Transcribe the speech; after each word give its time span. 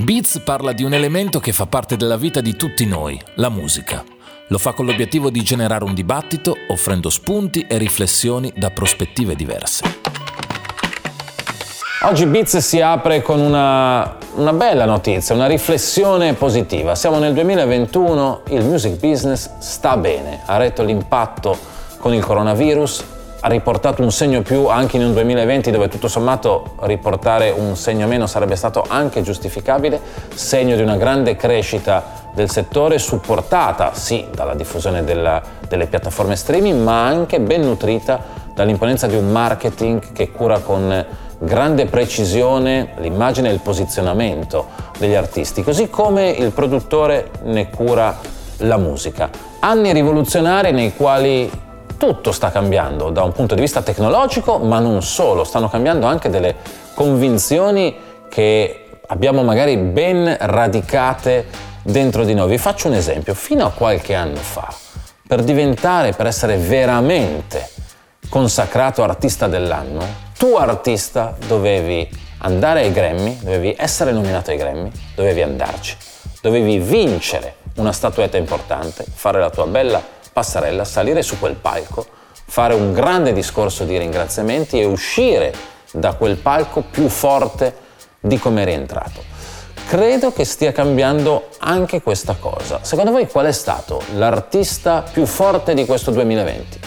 Beats 0.00 0.40
parla 0.44 0.72
di 0.72 0.84
un 0.84 0.94
elemento 0.94 1.40
che 1.40 1.52
fa 1.52 1.66
parte 1.66 1.96
della 1.96 2.16
vita 2.16 2.40
di 2.40 2.54
tutti 2.54 2.86
noi, 2.86 3.20
la 3.34 3.48
musica. 3.48 4.04
Lo 4.46 4.56
fa 4.58 4.72
con 4.72 4.86
l'obiettivo 4.86 5.28
di 5.28 5.42
generare 5.42 5.82
un 5.82 5.92
dibattito, 5.92 6.54
offrendo 6.68 7.10
spunti 7.10 7.66
e 7.68 7.78
riflessioni 7.78 8.52
da 8.54 8.70
prospettive 8.70 9.34
diverse. 9.34 9.84
Oggi 12.02 12.26
Beats 12.26 12.58
si 12.58 12.80
apre 12.80 13.22
con 13.22 13.40
una, 13.40 14.16
una, 14.36 14.52
bella 14.52 14.84
notizia, 14.84 15.34
una 15.34 15.48
riflessione 15.48 16.32
positiva. 16.34 16.94
Siamo 16.94 17.18
nel 17.18 17.34
2021, 17.34 18.42
il 18.50 18.64
music 18.64 19.00
business 19.00 19.50
sta 19.58 19.96
bene, 19.96 20.42
ha 20.46 20.56
retto 20.58 20.84
l'impatto 20.84 21.58
con 21.98 22.14
il 22.14 22.24
coronavirus, 22.24 23.04
ha 23.40 23.48
riportato 23.48 24.02
un 24.02 24.10
segno 24.10 24.42
più 24.42 24.66
anche 24.66 24.96
in 24.96 25.04
un 25.04 25.12
2020 25.12 25.70
dove 25.70 25.88
tutto 25.88 26.08
sommato 26.08 26.74
riportare 26.80 27.50
un 27.50 27.76
segno 27.76 28.06
meno 28.08 28.26
sarebbe 28.26 28.56
stato 28.56 28.84
anche 28.86 29.22
giustificabile, 29.22 30.00
segno 30.34 30.74
di 30.74 30.82
una 30.82 30.96
grande 30.96 31.36
crescita 31.36 32.26
del 32.34 32.50
settore 32.50 32.98
supportata 32.98 33.94
sì 33.94 34.26
dalla 34.34 34.54
diffusione 34.54 35.04
della, 35.04 35.40
delle 35.68 35.86
piattaforme 35.86 36.36
streaming 36.36 36.82
ma 36.82 37.06
anche 37.06 37.40
ben 37.40 37.62
nutrita 37.62 38.22
dall'imponenza 38.54 39.06
di 39.06 39.16
un 39.16 39.30
marketing 39.30 40.12
che 40.12 40.32
cura 40.32 40.58
con 40.58 41.06
grande 41.38 41.86
precisione 41.86 42.94
l'immagine 42.96 43.48
e 43.48 43.52
il 43.52 43.60
posizionamento 43.60 44.66
degli 44.98 45.14
artisti, 45.14 45.62
così 45.62 45.88
come 45.88 46.30
il 46.30 46.50
produttore 46.50 47.30
ne 47.44 47.70
cura 47.70 48.18
la 48.58 48.76
musica. 48.76 49.30
Anni 49.60 49.92
rivoluzionari 49.92 50.72
nei 50.72 50.96
quali 50.96 51.48
tutto 51.98 52.32
sta 52.32 52.50
cambiando 52.50 53.10
da 53.10 53.22
un 53.22 53.32
punto 53.32 53.54
di 53.54 53.60
vista 53.60 53.82
tecnologico, 53.82 54.58
ma 54.58 54.78
non 54.78 55.02
solo, 55.02 55.44
stanno 55.44 55.68
cambiando 55.68 56.06
anche 56.06 56.30
delle 56.30 56.54
convinzioni 56.94 57.94
che 58.30 59.00
abbiamo 59.08 59.42
magari 59.42 59.76
ben 59.76 60.34
radicate 60.38 61.46
dentro 61.82 62.24
di 62.24 62.34
noi. 62.34 62.48
Vi 62.48 62.58
faccio 62.58 62.88
un 62.88 62.94
esempio, 62.94 63.34
fino 63.34 63.66
a 63.66 63.70
qualche 63.70 64.14
anno 64.14 64.36
fa, 64.36 64.72
per 65.26 65.42
diventare, 65.42 66.12
per 66.12 66.26
essere 66.26 66.56
veramente 66.56 67.68
consacrato 68.28 69.02
artista 69.02 69.46
dell'anno, 69.46 70.26
tu 70.38 70.54
artista 70.54 71.36
dovevi 71.46 72.08
andare 72.38 72.82
ai 72.82 72.92
Grammy, 72.92 73.38
dovevi 73.42 73.74
essere 73.76 74.12
nominato 74.12 74.50
ai 74.50 74.56
Grammy, 74.56 74.90
dovevi 75.14 75.42
andarci, 75.42 75.96
dovevi 76.40 76.78
vincere 76.78 77.56
una 77.76 77.92
statuetta 77.92 78.36
importante, 78.36 79.04
fare 79.12 79.40
la 79.40 79.50
tua 79.50 79.66
bella 79.66 80.16
passerella, 80.38 80.84
salire 80.84 81.22
su 81.22 81.36
quel 81.40 81.56
palco, 81.56 82.06
fare 82.44 82.72
un 82.72 82.92
grande 82.92 83.32
discorso 83.32 83.82
di 83.82 83.98
ringraziamenti 83.98 84.78
e 84.78 84.84
uscire 84.84 85.52
da 85.90 86.14
quel 86.14 86.36
palco 86.36 86.84
più 86.88 87.08
forte 87.08 87.74
di 88.20 88.38
come 88.38 88.62
è 88.62 88.64
rientrato. 88.64 89.20
Credo 89.88 90.30
che 90.32 90.44
stia 90.44 90.70
cambiando 90.70 91.48
anche 91.58 92.02
questa 92.02 92.36
cosa. 92.38 92.78
Secondo 92.82 93.10
voi 93.10 93.26
qual 93.26 93.46
è 93.46 93.52
stato 93.52 94.00
l'artista 94.14 95.02
più 95.02 95.26
forte 95.26 95.74
di 95.74 95.84
questo 95.84 96.12
2020? 96.12 96.78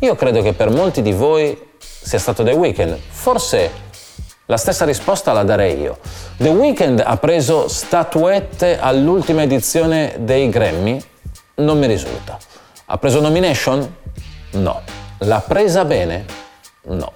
Io 0.00 0.16
credo 0.16 0.42
che 0.42 0.52
per 0.52 0.70
molti 0.70 1.00
di 1.00 1.12
voi 1.12 1.68
sia 1.78 2.18
stato 2.18 2.42
The 2.42 2.52
Weeknd. 2.52 2.98
Forse 3.08 3.70
la 4.46 4.56
stessa 4.56 4.84
risposta 4.84 5.32
la 5.32 5.44
darei 5.44 5.78
io. 5.78 5.98
The 6.38 6.48
Weeknd 6.48 7.00
ha 7.04 7.16
preso 7.18 7.68
statuette 7.68 8.80
all'ultima 8.80 9.42
edizione 9.42 10.16
dei 10.18 10.48
Grammy? 10.48 11.00
Non 11.56 11.78
mi 11.78 11.86
risulta. 11.86 12.49
Ha 12.92 12.98
preso 12.98 13.20
nomination? 13.20 13.94
No. 14.54 14.80
L'ha 15.18 15.38
presa 15.46 15.84
bene? 15.84 16.24
No. 16.86 17.12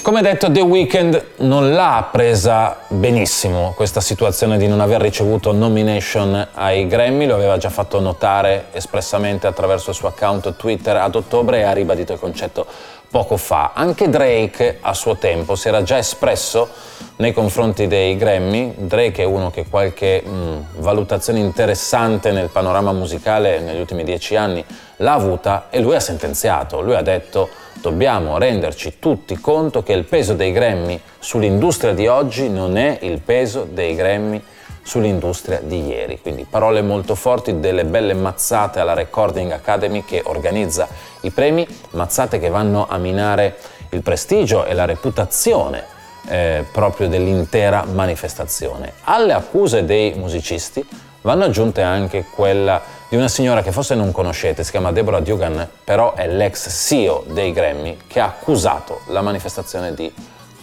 Come 0.00 0.22
detto, 0.22 0.48
The 0.48 0.60
Weeknd 0.60 1.24
non 1.38 1.72
l'ha 1.72 2.08
presa 2.08 2.76
benissimo 2.86 3.72
questa 3.74 4.00
situazione 4.00 4.58
di 4.58 4.68
non 4.68 4.80
aver 4.80 5.00
ricevuto 5.00 5.50
nomination 5.50 6.50
ai 6.54 6.86
Grammy, 6.86 7.26
lo 7.26 7.34
aveva 7.34 7.56
già 7.56 7.68
fatto 7.68 7.98
notare 7.98 8.66
espressamente 8.70 9.48
attraverso 9.48 9.90
il 9.90 9.96
suo 9.96 10.06
account 10.06 10.54
Twitter 10.54 10.96
ad 10.96 11.16
ottobre 11.16 11.58
e 11.58 11.62
ha 11.62 11.72
ribadito 11.72 12.12
il 12.12 12.20
concetto 12.20 12.64
poco 13.10 13.36
fa. 13.36 13.72
Anche 13.74 14.08
Drake 14.08 14.78
a 14.80 14.94
suo 14.94 15.16
tempo 15.16 15.54
si 15.54 15.68
era 15.68 15.82
già 15.82 15.98
espresso 15.98 16.68
nei 17.16 17.32
confronti 17.32 17.86
dei 17.86 18.16
Grammy. 18.16 18.74
Drake 18.76 19.22
è 19.22 19.26
uno 19.26 19.50
che 19.50 19.66
qualche 19.68 20.22
mh, 20.24 20.30
mm, 20.30 20.60
valutazione 20.76 21.38
interessante 21.38 22.30
nel 22.32 22.48
panorama 22.50 22.92
musicale 22.92 23.60
negli 23.60 23.80
ultimi 23.80 24.04
dieci 24.04 24.36
anni 24.36 24.64
l'ha 24.96 25.12
avuta 25.12 25.66
e 25.70 25.80
lui 25.80 25.94
ha 25.94 26.00
sentenziato. 26.00 26.80
Lui 26.80 26.94
ha 26.94 27.02
detto 27.02 27.48
dobbiamo 27.80 28.38
renderci 28.38 28.98
tutti 28.98 29.38
conto 29.38 29.82
che 29.82 29.92
il 29.92 30.04
peso 30.04 30.34
dei 30.34 30.52
Grammy 30.52 31.00
sull'industria 31.18 31.94
di 31.94 32.06
oggi 32.06 32.48
non 32.48 32.76
è 32.76 32.98
il 33.02 33.20
peso 33.20 33.66
dei 33.70 33.94
Grammy 33.94 34.42
sull'industria 34.88 35.60
di 35.62 35.86
ieri. 35.86 36.18
Quindi 36.20 36.46
parole 36.48 36.80
molto 36.80 37.14
forti, 37.14 37.60
delle 37.60 37.84
belle 37.84 38.14
mazzate 38.14 38.80
alla 38.80 38.94
Recording 38.94 39.52
Academy 39.52 40.02
che 40.02 40.22
organizza 40.24 40.88
i 41.20 41.30
premi, 41.30 41.66
mazzate 41.90 42.38
che 42.38 42.48
vanno 42.48 42.86
a 42.88 42.96
minare 42.96 43.56
il 43.90 44.02
prestigio 44.02 44.64
e 44.64 44.72
la 44.72 44.86
reputazione 44.86 45.84
eh, 46.26 46.64
proprio 46.72 47.08
dell'intera 47.08 47.84
manifestazione. 47.84 48.94
Alle 49.04 49.34
accuse 49.34 49.84
dei 49.84 50.14
musicisti 50.14 50.82
vanno 51.20 51.44
aggiunte 51.44 51.82
anche 51.82 52.24
quella 52.34 52.80
di 53.10 53.16
una 53.16 53.28
signora 53.28 53.62
che 53.62 53.72
forse 53.72 53.94
non 53.94 54.10
conoscete, 54.10 54.64
si 54.64 54.70
chiama 54.70 54.90
Deborah 54.90 55.20
Dugan, 55.20 55.68
però 55.84 56.14
è 56.14 56.26
l'ex 56.26 56.70
CEO 56.70 57.24
dei 57.28 57.52
Grammy, 57.52 57.98
che 58.06 58.20
ha 58.20 58.26
accusato 58.26 59.00
la 59.08 59.20
manifestazione 59.20 59.92
di 59.92 60.10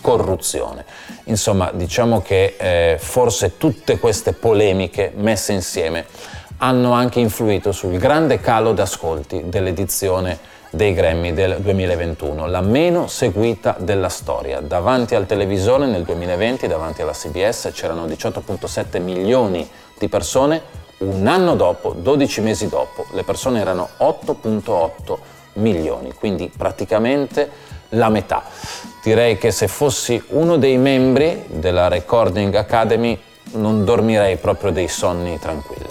corruzione. 0.05 0.85
Insomma, 1.23 1.71
diciamo 1.73 2.21
che 2.21 2.53
eh, 2.59 2.97
forse 2.99 3.57
tutte 3.57 3.97
queste 3.97 4.33
polemiche 4.33 5.11
messe 5.15 5.51
insieme 5.51 6.05
hanno 6.57 6.91
anche 6.91 7.19
influito 7.19 7.71
sul 7.71 7.97
grande 7.97 8.39
calo 8.39 8.73
d'ascolti 8.73 9.45
dell'edizione 9.49 10.37
dei 10.69 10.93
Grammy 10.93 11.33
del 11.33 11.57
2021, 11.59 12.45
la 12.45 12.61
meno 12.61 13.07
seguita 13.07 13.75
della 13.79 14.09
storia. 14.09 14.59
Davanti 14.59 15.15
al 15.15 15.25
televisore 15.25 15.87
nel 15.87 16.03
2020, 16.03 16.67
davanti 16.67 17.01
alla 17.01 17.11
CBS, 17.11 17.71
c'erano 17.73 18.05
18.7 18.05 19.01
milioni 19.01 19.67
di 19.97 20.07
persone, 20.07 20.61
un 20.99 21.25
anno 21.25 21.55
dopo, 21.55 21.93
12 21.93 22.41
mesi 22.41 22.69
dopo, 22.69 23.07
le 23.13 23.23
persone 23.23 23.59
erano 23.59 23.89
8.8 23.97 25.17
milioni, 25.53 26.13
quindi 26.13 26.51
praticamente 26.55 27.73
la 27.89 28.09
metà. 28.09 28.43
Direi 29.03 29.37
che 29.37 29.51
se 29.51 29.67
fossi 29.67 30.21
uno 30.29 30.57
dei 30.57 30.77
membri 30.77 31.43
della 31.47 31.87
Recording 31.87 32.53
Academy 32.55 33.17
non 33.53 33.85
dormirei 33.85 34.37
proprio 34.37 34.71
dei 34.71 34.87
sonni 34.87 35.39
tranquilli. 35.39 35.89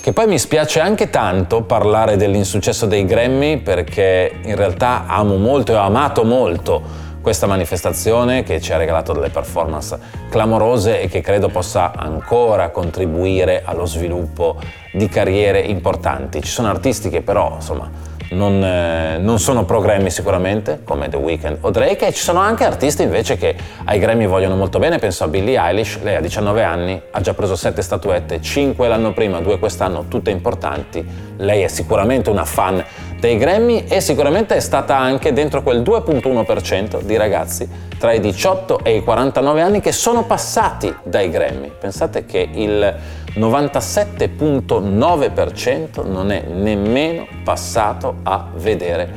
Che 0.00 0.12
poi 0.12 0.26
mi 0.26 0.38
spiace 0.38 0.80
anche 0.80 1.08
tanto 1.08 1.62
parlare 1.62 2.16
dell'insuccesso 2.16 2.86
dei 2.86 3.06
Grammy 3.06 3.58
perché 3.58 4.38
in 4.42 4.54
realtà 4.54 5.06
amo 5.06 5.36
molto 5.36 5.72
e 5.72 5.76
ho 5.76 5.80
amato 5.80 6.24
molto 6.24 7.02
questa 7.24 7.46
manifestazione 7.46 8.42
che 8.42 8.60
ci 8.60 8.74
ha 8.74 8.76
regalato 8.76 9.14
delle 9.14 9.30
performance 9.30 9.98
clamorose 10.28 11.00
e 11.00 11.08
che 11.08 11.22
credo 11.22 11.48
possa 11.48 11.92
ancora 11.96 12.68
contribuire 12.68 13.62
allo 13.64 13.86
sviluppo 13.86 14.58
di 14.92 15.08
carriere 15.08 15.60
importanti. 15.60 16.42
Ci 16.42 16.50
sono 16.50 16.68
artisti 16.68 17.08
che 17.08 17.22
però, 17.22 17.52
insomma, 17.54 17.90
non, 18.34 18.62
eh, 18.62 19.18
non, 19.18 19.38
sono 19.38 19.64
pro 19.64 19.80
Grammy 19.80 20.10
sicuramente, 20.10 20.80
come 20.84 21.08
The 21.08 21.16
Weeknd 21.16 21.58
o 21.60 21.70
Drake, 21.70 22.08
e 22.08 22.12
ci 22.12 22.22
sono 22.22 22.40
anche 22.40 22.64
artisti 22.64 23.02
invece 23.02 23.36
che 23.36 23.56
ai 23.84 23.98
Grammy 23.98 24.26
vogliono 24.26 24.56
molto 24.56 24.78
bene, 24.78 24.98
penso 24.98 25.24
a 25.24 25.28
Billie 25.28 25.58
Eilish, 25.58 26.00
lei 26.02 26.16
ha 26.16 26.20
19 26.20 26.62
anni, 26.62 27.00
ha 27.10 27.20
già 27.20 27.32
preso 27.32 27.56
7 27.56 27.80
statuette, 27.80 28.40
5 28.40 28.88
l'anno 28.88 29.12
prima, 29.12 29.40
2 29.40 29.58
quest'anno, 29.58 30.06
tutte 30.08 30.30
importanti, 30.30 31.04
lei 31.36 31.62
è 31.62 31.68
sicuramente 31.68 32.30
una 32.30 32.44
fan 32.44 32.84
dei 33.24 33.38
Grammy 33.38 33.86
e 33.88 34.02
sicuramente 34.02 34.54
è 34.54 34.60
stata 34.60 34.98
anche 34.98 35.32
dentro 35.32 35.62
quel 35.62 35.80
2.1% 35.80 37.00
di 37.00 37.16
ragazzi 37.16 37.66
tra 37.96 38.12
i 38.12 38.20
18 38.20 38.84
e 38.84 38.96
i 38.96 39.02
49 39.02 39.62
anni 39.62 39.80
che 39.80 39.92
sono 39.92 40.26
passati 40.26 40.94
dai 41.04 41.30
Grammy. 41.30 41.72
Pensate 41.80 42.26
che 42.26 42.46
il 42.52 42.94
97.9% 43.34 46.06
non 46.06 46.30
è 46.30 46.44
nemmeno 46.52 47.26
passato 47.42 48.16
a 48.24 48.46
vedere 48.56 49.08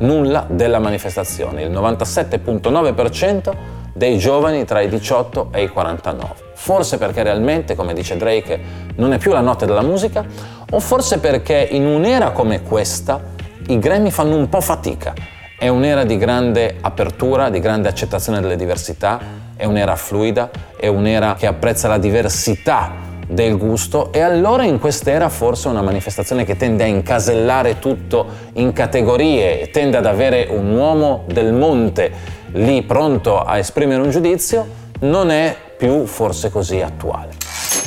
nulla 0.00 0.44
della 0.46 0.78
manifestazione, 0.78 1.62
il 1.62 1.70
97.9% 1.70 3.52
dei 3.94 4.18
giovani 4.18 4.66
tra 4.66 4.82
i 4.82 4.90
18 4.90 5.48
e 5.52 5.62
i 5.62 5.68
49. 5.68 6.34
Forse 6.52 6.98
perché 6.98 7.22
realmente, 7.22 7.74
come 7.74 7.94
dice 7.94 8.18
Drake, 8.18 8.60
non 8.96 9.14
è 9.14 9.18
più 9.18 9.32
la 9.32 9.40
notte 9.40 9.64
della 9.64 9.80
musica, 9.80 10.22
o 10.70 10.80
forse 10.80 11.18
perché 11.18 11.66
in 11.70 11.86
un'era 11.86 12.32
come 12.32 12.60
questa 12.60 13.32
i 13.68 13.78
Grammy 13.78 14.10
fanno 14.10 14.36
un 14.36 14.48
po' 14.48 14.60
fatica. 14.60 15.14
È 15.58 15.68
un'era 15.68 16.04
di 16.04 16.18
grande 16.18 16.76
apertura, 16.80 17.48
di 17.48 17.60
grande 17.60 17.88
accettazione 17.88 18.40
delle 18.40 18.56
diversità, 18.56 19.18
è 19.56 19.64
un'era 19.64 19.96
fluida, 19.96 20.50
è 20.76 20.86
un'era 20.88 21.34
che 21.34 21.46
apprezza 21.46 21.88
la 21.88 21.96
diversità 21.96 23.12
del 23.26 23.56
gusto 23.56 24.12
e 24.12 24.20
allora 24.20 24.64
in 24.64 24.78
quest'era 24.78 25.30
forse 25.30 25.68
una 25.68 25.80
manifestazione 25.80 26.44
che 26.44 26.56
tende 26.56 26.84
a 26.84 26.86
incasellare 26.86 27.78
tutto 27.78 28.26
in 28.54 28.74
categorie 28.74 29.70
tende 29.70 29.96
ad 29.96 30.04
avere 30.04 30.46
un 30.50 30.70
uomo 30.76 31.24
del 31.28 31.54
monte 31.54 32.12
lì 32.52 32.82
pronto 32.82 33.40
a 33.40 33.56
esprimere 33.56 34.02
un 34.02 34.10
giudizio 34.10 34.66
non 35.00 35.30
è 35.30 35.56
più 35.78 36.04
forse 36.04 36.50
così 36.50 36.82
attuale. 36.82 37.43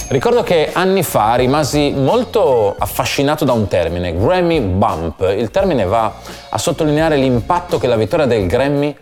Ricordo 0.09 0.42
che 0.42 0.69
anni 0.71 1.04
fa 1.04 1.36
rimasi 1.36 1.92
molto 1.92 2.74
affascinato 2.77 3.44
da 3.44 3.51
un 3.51 3.68
termine, 3.68 4.15
Grammy 4.15 4.62
Bump. 4.62 5.19
Il 5.38 5.51
termine 5.51 5.83
va 5.83 6.13
a 6.50 6.57
sottolineare 6.57 7.18
l'impatto 7.18 7.77
che 7.77 7.88
la 7.88 7.98
vittoria 7.98 8.25
del 8.25 8.48
Grammy 8.48 8.95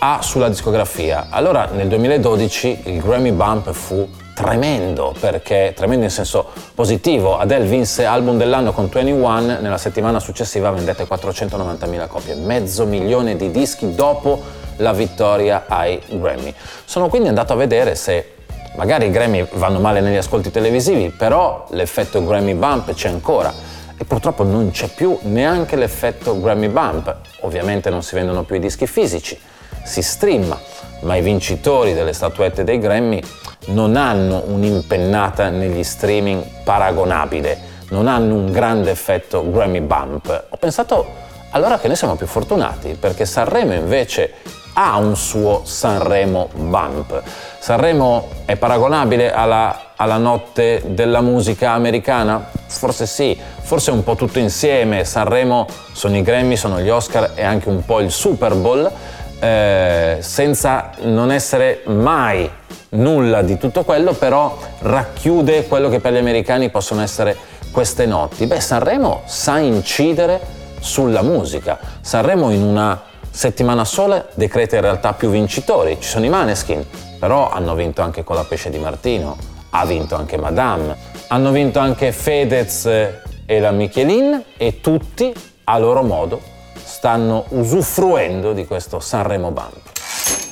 ha 0.00 0.20
sulla 0.20 0.50
discografia. 0.50 1.28
Allora 1.30 1.70
nel 1.72 1.88
2012 1.88 2.82
il 2.84 3.00
Grammy 3.00 3.32
Bump 3.32 3.72
fu 3.72 4.06
tremendo, 4.34 5.14
perché 5.18 5.72
tremendo 5.74 6.04
in 6.04 6.10
senso 6.10 6.50
positivo. 6.74 7.38
Adele 7.38 7.64
vinse 7.64 8.04
album 8.04 8.36
dell'anno 8.36 8.72
con 8.72 8.90
21, 8.92 9.58
nella 9.58 9.78
settimana 9.78 10.20
successiva 10.20 10.70
vendette 10.70 11.04
490.000 11.04 12.06
copie, 12.08 12.34
mezzo 12.34 12.84
milione 12.84 13.36
di 13.36 13.50
dischi 13.50 13.94
dopo 13.94 14.38
la 14.76 14.92
vittoria 14.92 15.64
ai 15.66 15.98
Grammy. 16.08 16.52
Sono 16.84 17.08
quindi 17.08 17.28
andato 17.28 17.54
a 17.54 17.56
vedere 17.56 17.94
se 17.94 18.31
magari 18.76 19.06
i 19.06 19.10
Grammy 19.10 19.46
vanno 19.52 19.80
male 19.80 20.00
negli 20.00 20.16
ascolti 20.16 20.50
televisivi, 20.50 21.10
però 21.10 21.66
l'effetto 21.70 22.24
Grammy 22.24 22.54
Bump 22.54 22.92
c'è 22.92 23.08
ancora 23.08 23.52
e 23.96 24.04
purtroppo 24.04 24.42
non 24.42 24.70
c'è 24.70 24.88
più 24.88 25.18
neanche 25.22 25.76
l'effetto 25.76 26.40
Grammy 26.40 26.68
Bump. 26.68 27.14
Ovviamente 27.40 27.90
non 27.90 28.02
si 28.02 28.14
vendono 28.14 28.42
più 28.44 28.56
i 28.56 28.60
dischi 28.60 28.86
fisici, 28.86 29.38
si 29.84 30.02
streama, 30.02 30.58
ma 31.02 31.16
i 31.16 31.22
vincitori 31.22 31.94
delle 31.94 32.12
statuette 32.12 32.64
dei 32.64 32.78
Grammy 32.78 33.22
non 33.66 33.96
hanno 33.96 34.42
un'impennata 34.46 35.48
negli 35.50 35.84
streaming 35.84 36.42
paragonabile, 36.64 37.70
non 37.90 38.06
hanno 38.06 38.34
un 38.34 38.50
grande 38.50 38.90
effetto 38.90 39.48
Grammy 39.50 39.80
Bump. 39.80 40.46
Ho 40.48 40.56
pensato 40.56 41.30
allora 41.50 41.78
che 41.78 41.86
noi 41.86 41.96
siamo 41.96 42.16
più 42.16 42.26
fortunati 42.26 42.96
perché 42.98 43.26
Sanremo 43.26 43.74
invece 43.74 44.32
ha 44.74 44.96
un 44.96 45.16
suo 45.16 45.62
Sanremo 45.64 46.48
Bump. 46.54 47.22
Sanremo 47.58 48.28
è 48.44 48.56
paragonabile 48.56 49.32
alla, 49.32 49.92
alla, 49.96 50.16
notte 50.16 50.82
della 50.86 51.20
musica 51.20 51.72
americana? 51.72 52.48
Forse 52.66 53.06
sì, 53.06 53.38
forse 53.60 53.90
un 53.90 54.02
po' 54.02 54.14
tutto 54.14 54.38
insieme. 54.38 55.04
Sanremo 55.04 55.66
sono 55.92 56.16
i 56.16 56.22
Grammy, 56.22 56.56
sono 56.56 56.80
gli 56.80 56.88
Oscar 56.88 57.32
e 57.34 57.42
anche 57.42 57.68
un 57.68 57.84
po' 57.84 58.00
il 58.00 58.10
Super 58.10 58.54
Bowl, 58.54 58.90
eh, 59.38 60.18
senza 60.20 60.90
non 61.02 61.30
essere 61.30 61.82
mai 61.86 62.50
nulla 62.90 63.42
di 63.42 63.58
tutto 63.58 63.84
quello, 63.84 64.12
però 64.12 64.58
racchiude 64.80 65.66
quello 65.66 65.88
che 65.88 66.00
per 66.00 66.12
gli 66.12 66.18
americani 66.18 66.70
possono 66.70 67.02
essere 67.02 67.36
queste 67.70 68.06
notti. 68.06 68.46
Beh, 68.46 68.60
Sanremo 68.60 69.22
sa 69.26 69.58
incidere 69.58 70.40
sulla 70.80 71.22
musica. 71.22 71.78
Sanremo 72.00 72.50
in 72.50 72.62
una 72.62 73.10
settimana 73.32 73.84
sola 73.84 74.26
decreta 74.34 74.76
in 74.76 74.82
realtà 74.82 75.14
più 75.14 75.30
vincitori. 75.30 75.96
Ci 75.98 76.08
sono 76.08 76.24
i 76.26 76.28
Maneskin, 76.28 76.86
però 77.18 77.50
hanno 77.50 77.74
vinto 77.74 78.02
anche 78.02 78.22
con 78.22 78.36
la 78.36 78.44
pesce 78.44 78.70
di 78.70 78.78
Martino, 78.78 79.36
ha 79.70 79.84
vinto 79.86 80.14
anche 80.14 80.36
Madame, 80.36 80.96
hanno 81.28 81.50
vinto 81.50 81.78
anche 81.78 82.12
Fedez 82.12 82.86
e 82.86 83.58
la 83.58 83.70
Michelin 83.70 84.42
e 84.56 84.80
tutti 84.80 85.32
a 85.64 85.78
loro 85.78 86.02
modo 86.02 86.40
stanno 86.84 87.46
usufruendo 87.48 88.52
di 88.52 88.66
questo 88.66 89.00
Sanremo 89.00 89.50
Bump. 89.50 90.01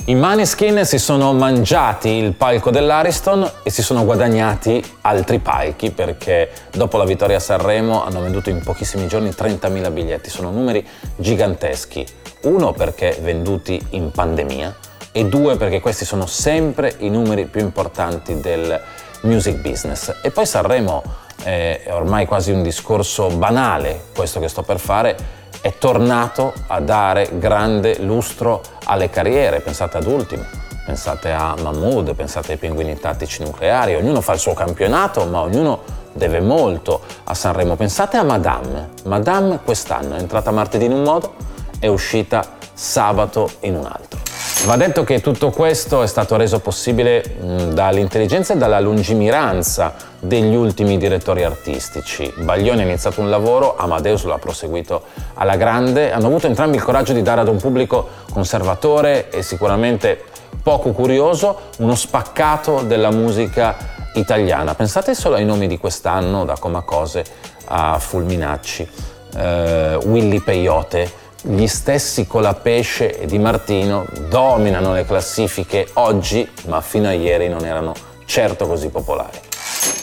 I 0.06 0.14
Maneskin 0.14 0.84
si 0.86 0.98
sono 0.98 1.34
mangiati 1.34 2.08
il 2.08 2.32
palco 2.32 2.70
dell'Ariston 2.70 3.48
e 3.62 3.70
si 3.70 3.82
sono 3.82 4.04
guadagnati 4.06 4.82
altri 5.02 5.40
palchi 5.40 5.90
perché 5.90 6.50
dopo 6.72 6.96
la 6.96 7.04
vittoria 7.04 7.36
a 7.36 7.40
Sanremo 7.40 8.02
hanno 8.02 8.22
venduto 8.22 8.48
in 8.48 8.62
pochissimi 8.62 9.06
giorni 9.06 9.28
30.000 9.28 9.92
biglietti, 9.92 10.30
sono 10.30 10.50
numeri 10.50 10.84
giganteschi. 11.16 12.04
Uno 12.42 12.72
perché 12.72 13.18
venduti 13.20 13.80
in 13.90 14.10
pandemia 14.10 14.74
e 15.12 15.26
due 15.26 15.56
perché 15.56 15.80
questi 15.80 16.06
sono 16.06 16.24
sempre 16.24 16.94
i 16.98 17.10
numeri 17.10 17.44
più 17.44 17.60
importanti 17.60 18.40
del 18.40 18.80
music 19.22 19.56
business. 19.56 20.14
E 20.22 20.30
poi 20.30 20.46
Sanremo 20.46 21.02
è 21.42 21.82
ormai 21.90 22.24
quasi 22.24 22.50
un 22.52 22.62
discorso 22.62 23.28
banale, 23.28 24.06
questo 24.14 24.40
che 24.40 24.48
sto 24.48 24.62
per 24.62 24.78
fare, 24.78 25.38
è 25.60 25.76
tornato 25.76 26.52
a 26.68 26.80
dare 26.80 27.38
grande 27.38 27.98
lustro 28.00 28.62
alle 28.84 29.10
carriere, 29.10 29.60
pensate 29.60 29.98
ad 29.98 30.06
Ultimo, 30.06 30.44
pensate 30.84 31.30
a 31.30 31.54
Mahmood, 31.60 32.14
pensate 32.14 32.52
ai 32.52 32.58
pinguini 32.58 32.98
tattici 32.98 33.42
nucleari, 33.42 33.94
ognuno 33.94 34.20
fa 34.20 34.32
il 34.32 34.38
suo 34.38 34.54
campionato, 34.54 35.24
ma 35.26 35.40
ognuno 35.40 35.98
deve 36.12 36.40
molto 36.40 37.02
a 37.24 37.34
Sanremo. 37.34 37.76
Pensate 37.76 38.16
a 38.16 38.22
Madame, 38.22 38.90
Madame 39.04 39.60
quest'anno 39.62 40.16
è 40.16 40.18
entrata 40.18 40.50
martedì 40.50 40.86
in 40.86 40.92
un 40.92 41.02
modo, 41.02 41.34
è 41.78 41.86
uscita 41.86 42.42
sabato 42.72 43.50
in 43.60 43.76
un 43.76 43.84
altro. 43.84 44.19
Va 44.66 44.76
detto 44.76 45.04
che 45.04 45.20
tutto 45.22 45.50
questo 45.50 46.02
è 46.02 46.06
stato 46.06 46.36
reso 46.36 46.60
possibile 46.60 47.24
dall'intelligenza 47.72 48.52
e 48.52 48.56
dalla 48.58 48.78
lungimiranza 48.78 49.94
degli 50.20 50.54
ultimi 50.54 50.98
direttori 50.98 51.42
artistici. 51.42 52.32
Baglioni 52.36 52.82
ha 52.82 52.84
iniziato 52.84 53.22
un 53.22 53.30
lavoro, 53.30 53.74
Amadeus 53.76 54.24
lo 54.24 54.34
ha 54.34 54.38
proseguito 54.38 55.02
alla 55.34 55.56
grande, 55.56 56.12
hanno 56.12 56.26
avuto 56.26 56.46
entrambi 56.46 56.76
il 56.76 56.82
coraggio 56.82 57.14
di 57.14 57.22
dare 57.22 57.40
ad 57.40 57.48
un 57.48 57.56
pubblico 57.56 58.06
conservatore 58.30 59.30
e 59.30 59.42
sicuramente 59.42 60.24
poco 60.62 60.92
curioso 60.92 61.70
uno 61.78 61.94
spaccato 61.94 62.82
della 62.82 63.10
musica 63.10 63.76
italiana. 64.14 64.74
Pensate 64.74 65.14
solo 65.14 65.36
ai 65.36 65.44
nomi 65.46 65.66
di 65.68 65.78
quest'anno, 65.78 66.44
da 66.44 66.56
Comacose 66.58 67.24
a 67.64 67.98
Fulminacci, 67.98 68.88
eh, 69.36 69.98
Willy 70.04 70.40
Peyote, 70.40 71.19
gli 71.42 71.66
stessi 71.66 72.26
Colapesce 72.26 73.18
e 73.18 73.26
Di 73.26 73.38
Martino 73.38 74.06
dominano 74.28 74.92
le 74.92 75.04
classifiche 75.04 75.88
oggi, 75.94 76.48
ma 76.66 76.80
fino 76.80 77.08
a 77.08 77.12
ieri 77.12 77.48
non 77.48 77.64
erano 77.64 77.94
certo 78.26 78.66
così 78.66 78.88
popolari. 78.88 79.38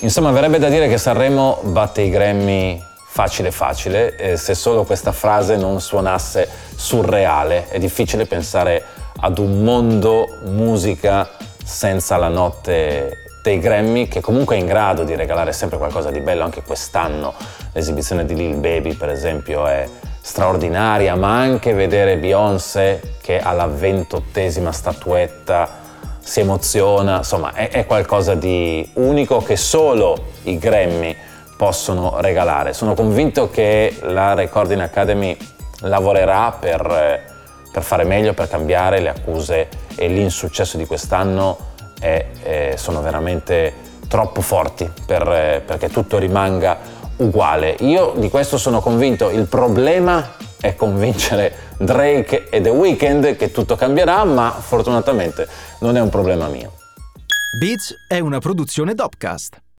Insomma, 0.01 0.31
verrebbe 0.31 0.59
da 0.59 0.69
dire 0.69 0.87
che 0.87 0.97
Sanremo 0.97 1.59
batte 1.63 2.01
i 2.01 2.09
Grammy 2.09 2.81
facile 3.07 3.51
facile, 3.51 4.15
eh, 4.15 4.37
se 4.37 4.53
solo 4.53 4.83
questa 4.83 5.11
frase 5.11 5.55
non 5.55 5.81
suonasse 5.81 6.47
surreale. 6.75 7.67
È 7.67 7.79
difficile 7.79 8.25
pensare 8.25 8.83
ad 9.19 9.37
un 9.39 9.63
mondo 9.63 10.27
musica 10.45 11.29
senza 11.63 12.17
la 12.17 12.27
notte 12.29 13.25
dei 13.41 13.59
Grammy, 13.59 14.07
che 14.07 14.21
comunque 14.21 14.55
è 14.55 14.59
in 14.59 14.65
grado 14.65 15.03
di 15.03 15.15
regalare 15.15 15.53
sempre 15.53 15.77
qualcosa 15.77 16.11
di 16.11 16.19
bello 16.19 16.43
anche 16.43 16.61
quest'anno. 16.61 17.33
L'esibizione 17.73 18.25
di 18.25 18.35
Lil 18.35 18.55
Baby, 18.55 18.93
per 18.93 19.09
esempio, 19.09 19.65
è 19.65 19.87
straordinaria, 20.27 21.15
ma 21.15 21.39
anche 21.39 21.71
vedere 21.71 22.17
Beyoncé 22.17 23.15
che 23.21 23.39
alla 23.39 23.65
ventottesima 23.65 24.73
statuetta 24.73 25.85
si 26.19 26.41
emoziona, 26.41 27.19
insomma 27.19 27.53
è, 27.53 27.69
è, 27.69 27.85
qualcosa 27.85 28.35
di 28.35 28.87
unico 28.95 29.41
che 29.41 29.55
solo 29.55 30.25
i 30.43 30.57
Grammy 30.57 31.15
possono 31.55 32.19
regalare. 32.19 32.73
Sono 32.73 32.93
convinto 32.93 33.49
che 33.49 33.95
la 34.01 34.33
Recording 34.33 34.81
Academy 34.81 35.35
lavorerà 35.83 36.51
per, 36.59 37.23
per 37.71 37.83
fare 37.83 38.03
meglio, 38.03 38.33
per 38.33 38.49
cambiare 38.49 38.99
le 38.99 39.09
accuse 39.09 39.69
e 39.95 40.09
l'insuccesso 40.09 40.75
di 40.75 40.85
quest'anno 40.85 41.57
è, 42.01 42.25
è, 42.43 42.73
sono 42.75 43.01
veramente 43.01 43.85
troppo 44.09 44.41
forti 44.41 44.91
per, 45.05 45.63
perché 45.65 45.89
tutto 45.89 46.17
rimanga 46.17 46.96
uguale. 47.17 47.75
Io 47.79 48.13
di 48.17 48.29
questo 48.29 48.57
sono 48.57 48.79
convinto, 48.81 49.29
il 49.29 49.47
problema 49.47 50.35
è 50.59 50.75
convincere 50.75 51.53
Drake 51.77 52.49
e 52.49 52.61
The 52.61 52.69
Weeknd 52.69 53.35
che 53.35 53.51
tutto 53.51 53.75
cambierà, 53.75 54.23
ma 54.23 54.51
fortunatamente 54.51 55.47
non 55.79 55.97
è 55.97 56.01
un 56.01 56.09
problema 56.09 56.47
mio. 56.47 56.73
Beats 57.59 57.95
è 58.07 58.19
una 58.19 58.39
produzione 58.39 58.93
Dopcast. 58.93 59.61